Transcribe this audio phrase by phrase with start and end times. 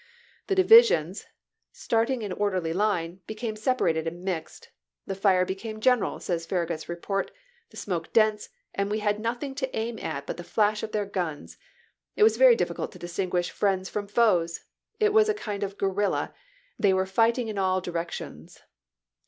[0.47, 1.27] The divisions,
[1.71, 4.71] starting in orderly line, became separated and mixed."
[5.05, 7.29] The fire became general," says Far ragut's report,"
[7.69, 11.05] the smoke dense, and we had nothing to aim at but the flash of their
[11.05, 11.59] guns;
[12.15, 14.57] it was very difficult to distinguish friends from foes.
[14.57, 14.61] Farra^ut....
[15.01, 16.33] It was a kind of guerrilla;
[16.79, 17.49] they were fighting m5^6!"i862.
[17.51, 18.59] in all directions."